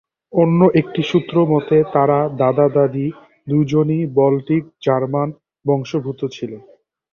[0.33, 2.11] অন্য একটি সূত্র মতে তার
[2.39, 3.07] দাদা-দাদী
[3.47, 5.29] দুজনেই বাল্টিক জার্মান
[5.65, 6.61] বংশোদ্ভূত ছিলেন।